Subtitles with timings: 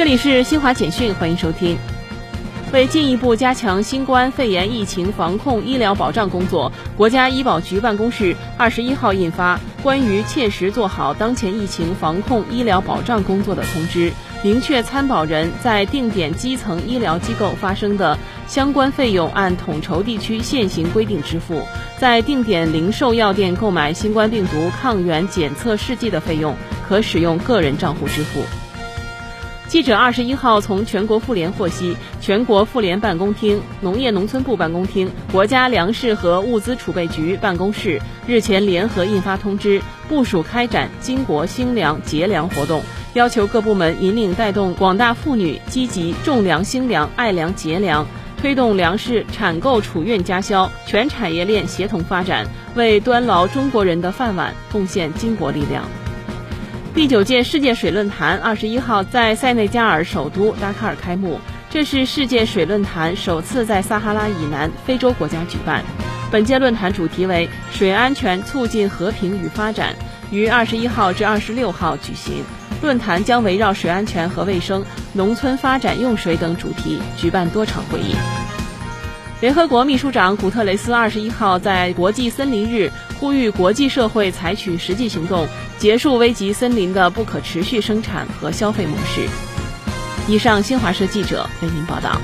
[0.00, 1.76] 这里是新华简讯，欢迎收听。
[2.72, 14.10] 为进一步加强新冠肺炎疫情防控医疗保障工作，国家医保局办公室二十一号印发《关于切实做好当前疫情防控医疗保障工作的通知》，
[14.42, 21.60] 明确参保人在定点基层医疗机构发生的相关费用按统筹地区现行规定支付，
[21.98, 26.56] 在定点零售药店购买新冠病毒抗原检测试剂的费用，
[26.88, 28.42] 可使用个人账户支付。
[29.70, 42.82] 记者二十一号从全国妇联获悉，全国妇联办公厅、农业农村部办公厅、国家粮食和物资储备局办公室日前联合印发通知，部署开展巾帼兴粮节粮活动，
[43.14, 48.04] 要求各部门引领带动广大妇女积极种粮兴粮、爱粮节粮，
[48.38, 52.44] 推动粮食产购储运加销全产业链协同发展，
[52.74, 55.84] 为端牢中国人的饭碗贡献巾帼力量。
[56.92, 61.38] 第九届世界水论坛二十一号在塞内加尔首都达喀尔开幕，
[61.70, 65.84] 这是世界水论坛首次在撒哈拉以南非洲国家举办。
[66.32, 69.94] 本届论坛主题为“水安全促进和平与发展”，
[70.32, 72.44] 于二十一号至二十六号举行。
[72.82, 78.16] 论坛将围绕水安全和卫生、农村发展用水等主题举办多场会议。
[79.40, 89.26] 联合国秘书长古特雷斯二十一号在国际森林日呼吁国际社会采取实际行动，结束危及森林的不可持续生产和消费模式。
[90.28, 92.20] 以上，新华社记者为您报道。